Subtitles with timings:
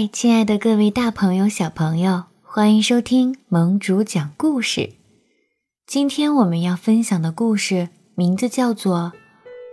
[0.00, 4.92] 嗨，亲爱的各位大朋友、小朋友，欢迎收听盟主讲故事。
[5.88, 9.12] 今天我们要分享的故事名字叫做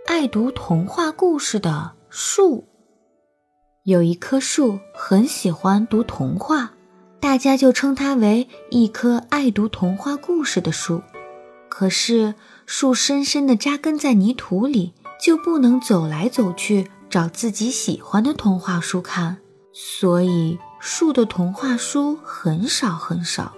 [0.11, 2.61] 《爱读童话故事的树》。
[3.83, 6.71] 有一棵树很喜欢读童话，
[7.19, 11.03] 大家就称它为一棵爱读童话故事的树。
[11.69, 12.33] 可是
[12.65, 19.37] 树深深地扎根在泥土里，就不能走来走去找自己喜欢的童话书看。
[19.77, 23.51] 所以，树的童话书很少很少，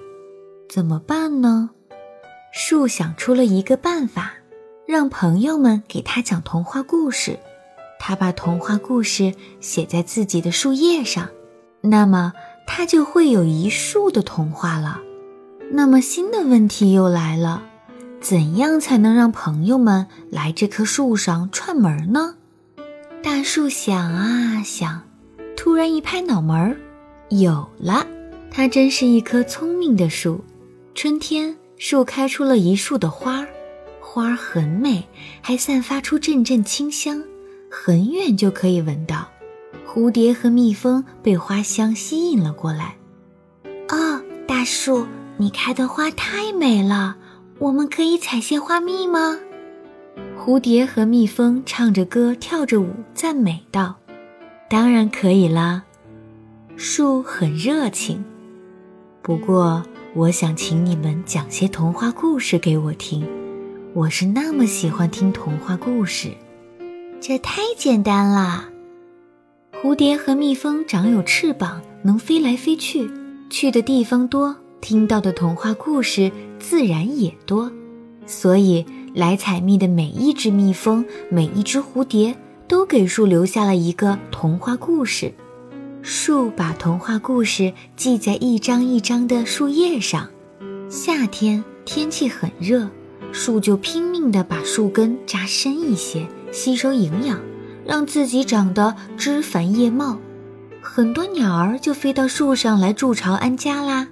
[0.67, 1.69] 怎么办呢？
[2.51, 4.33] 树想出了一个办法，
[4.87, 7.37] 让朋友们给他讲童话故事。
[7.99, 11.29] 他把童话故事写在自己的树叶上，
[11.81, 12.33] 那么
[12.65, 14.99] 他就会有一树的童话了。
[15.69, 17.61] 那么新的问题又来了：
[18.19, 22.37] 怎样才能让朋友们来这棵树上串门呢？
[23.21, 25.06] 大树想啊想。
[25.57, 26.77] 突然一拍脑门儿，
[27.29, 28.05] 有了！
[28.51, 30.39] 它真是一棵聪明的树。
[30.93, 33.47] 春天，树开出了一树的花儿，
[33.99, 35.03] 花儿很美，
[35.41, 37.23] 还散发出阵阵清香，
[37.69, 39.27] 很远就可以闻到。
[39.85, 42.95] 蝴蝶和蜜蜂被花香吸引了过来。
[43.89, 47.17] 哦，大树，你开的花太美了，
[47.57, 49.37] 我们可以采些花蜜吗？
[50.39, 53.95] 蝴蝶和蜜蜂唱着歌，跳着舞，赞美道。
[54.69, 55.83] 当然可以啦，
[56.75, 58.21] 树很热情。
[59.21, 59.81] 不过，
[60.13, 63.25] 我想请你们讲些童话故事给我听。
[63.93, 66.31] 我是那么喜欢听童话故事，
[67.21, 68.67] 这太简单啦。
[69.81, 73.09] 蝴蝶和蜜蜂长有翅膀，能飞来飞去，
[73.49, 76.29] 去的地方多，听到的童话故事
[76.59, 77.71] 自然也多。
[78.25, 82.35] 所以，来采蜜的每一只蜜蜂，每一只蝴蝶。
[82.67, 85.33] 都给树留下了一个童话故事，
[86.01, 90.29] 树把童话故事记在一张一张的树叶上。
[90.89, 92.89] 夏天天气很热，
[93.31, 97.39] 树就拼命地把树根扎深一些，吸收营养，
[97.85, 100.17] 让自己长得枝繁叶茂。
[100.81, 104.07] 很多鸟儿就飞到树上来筑巢安家啦。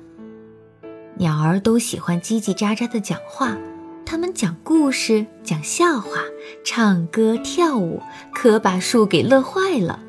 [1.17, 3.57] 鸟儿都喜欢叽叽喳喳地讲话。
[4.05, 6.21] 他们讲故事、讲笑话、
[6.63, 8.01] 唱歌、跳舞，
[8.33, 9.99] 可把树给乐坏了。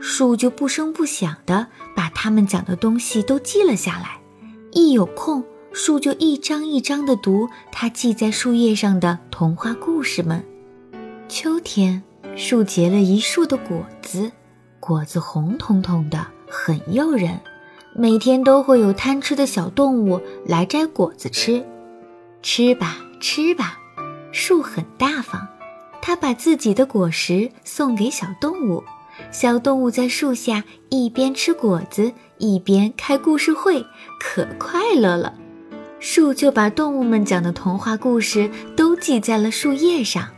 [0.00, 4.20] 树就不声不响地把他们讲的东西都记了下来。
[4.72, 10.44] 一有空，树就一张一张地读它记在树叶上的童话故事们。
[11.28, 12.02] 秋天，
[12.36, 14.32] 树结了一树的果子，
[14.80, 17.40] 果子红彤彤的，很诱人。
[17.94, 21.64] 每天都会有贪吃的小动物来摘果子吃，
[22.42, 22.96] 吃吧。
[23.20, 23.78] 吃吧，
[24.32, 25.46] 树很大方，
[26.00, 28.84] 它把自己的果实送给小动物，
[29.32, 33.84] 小动物在树下一边吃果子一边开故事会，
[34.20, 35.34] 可快乐了。
[36.00, 40.28] 树就把动物们讲的童话故事都记在了树叶上。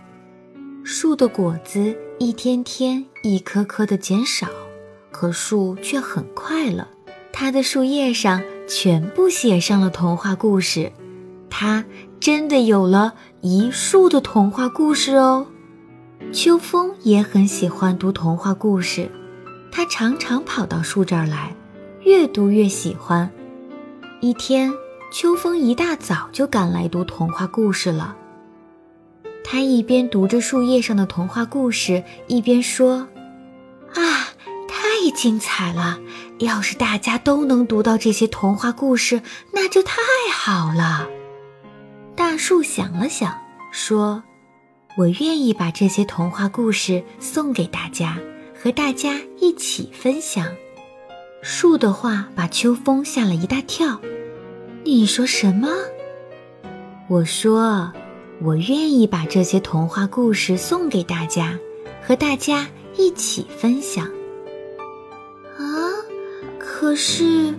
[0.82, 4.48] 树的果子一天天、一颗颗的减少，
[5.10, 6.88] 可树却很快乐，
[7.32, 10.90] 它的树叶上全部写上了童话故事。
[11.50, 11.84] 它。
[12.20, 15.46] 真的有了一树的童话故事哦。
[16.32, 19.10] 秋风也很喜欢读童话故事，
[19.72, 21.56] 他常常跑到树这儿来，
[22.02, 23.30] 越读越喜欢。
[24.20, 24.70] 一天，
[25.10, 28.14] 秋风一大早就赶来读童话故事了。
[29.42, 33.08] 他一边读着树叶上的童话故事，一边说
[33.96, 34.28] ：“啊，
[34.68, 35.98] 太精彩了！
[36.38, 39.22] 要是大家都能读到这些童话故事，
[39.54, 39.96] 那就太
[40.34, 41.08] 好了。”
[42.16, 43.38] 大树想了想，
[43.72, 44.22] 说
[44.96, 48.18] ：“我愿意把这些童话故事送给大家，
[48.60, 50.46] 和大家一起分享。”
[51.42, 54.00] 树的话把秋风吓了一大跳。
[54.84, 55.68] “你说什么？”
[57.08, 57.92] 我说
[58.42, 61.58] ：“我愿意把这些童话故事送给大家，
[62.06, 64.06] 和大家一起分享。”
[65.56, 65.64] 啊，
[66.58, 67.54] 可是。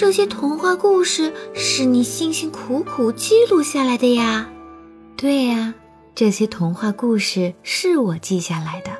[0.00, 4.48] 这些童话故事是你辛辛苦苦记录下来的呀？
[5.16, 5.74] 对呀，
[6.14, 8.92] 这些童话故事是我记下来的，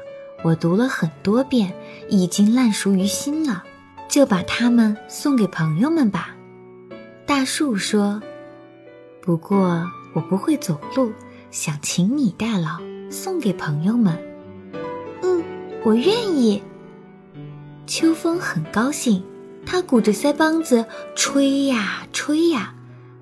[0.43, 1.73] 我读了很多遍，
[2.09, 3.63] 已经烂熟于心了，
[4.09, 6.35] 就把它们送给朋友们吧。
[7.25, 8.21] 大树说
[9.23, 9.85] ：“不过
[10.15, 11.13] 我不会走路，
[11.53, 14.19] 想请你代劳，送给朋友们。”
[15.23, 15.45] 嗯，
[15.85, 16.61] 我愿意。
[17.87, 19.23] 秋风很高兴。
[19.71, 22.73] 他鼓着腮帮子吹呀吹呀，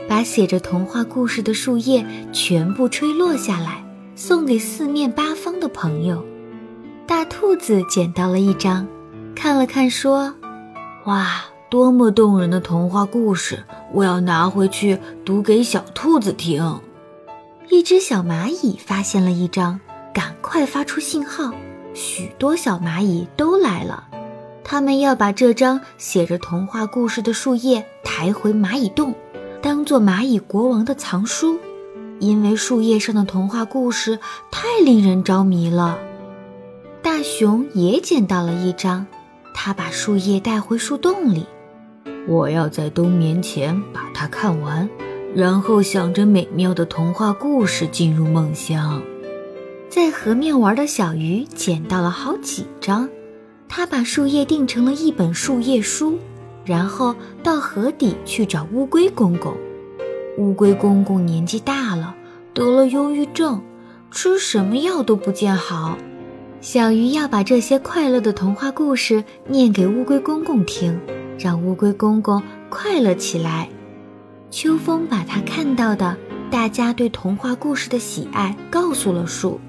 [0.08, 3.84] 把写着童话故事的树叶全部吹落下来，
[4.14, 6.24] 送给四面八方的朋友。
[7.04, 8.86] 大兔子捡到了一张，
[9.34, 10.32] 看了看，说
[11.06, 13.64] ：“哇，多么动人的童话故事！
[13.92, 16.80] 我要拿回去读给小兔子听。
[17.70, 19.80] 一只小蚂蚁发现了一张，
[20.14, 21.52] 赶快发出信号，
[21.92, 24.04] 许多小蚂蚁都来了。
[24.68, 29.14] 他们要把这张写着童话故事的树叶抬回蚂蚁洞，
[29.62, 31.56] 当做蚂蚁国王的藏书。
[32.18, 34.18] 因为树叶上的童话故事
[34.50, 35.96] 太令人着迷了。
[37.00, 39.06] 大熊也捡到了一张，
[39.54, 41.46] 他把树叶带回树洞里。
[42.26, 44.90] 我要在冬眠前把它看完，
[45.32, 49.00] 然后想着美妙的童话故事进入梦乡。
[49.88, 53.08] 在河面玩的小鱼捡到了好几张，
[53.68, 56.18] 他把树叶订成了一本树叶书，
[56.64, 59.54] 然后到河底去找乌龟公公。
[60.38, 62.14] 乌龟公公年纪大了，
[62.52, 63.62] 得了忧郁症，
[64.10, 65.96] 吃什么药都不见好。
[66.60, 70.98] 小鱼要把这些快乐的童话故事念给乌龟公公听，
[71.38, 73.68] 让乌龟公公快乐起来。
[74.50, 76.16] 秋风把他看到的
[76.50, 79.60] 大家对童话故事的喜爱告诉了树，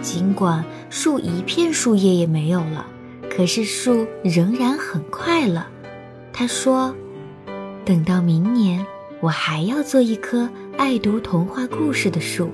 [0.00, 2.86] 尽管树一片树叶也没有了，
[3.34, 5.64] 可是树仍然很快乐。
[6.32, 6.94] 他说
[7.84, 8.84] ：“等到明年。”
[9.22, 12.50] 我还要做一棵爱读童话故事的树，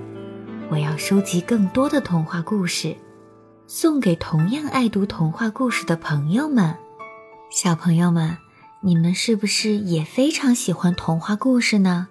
[0.71, 2.95] 我要收集更多的童话故事，
[3.67, 6.77] 送给同样爱读童话故事的朋友们。
[7.51, 8.37] 小朋友们，
[8.83, 12.09] 你们是不是也非常喜欢童话故事呢？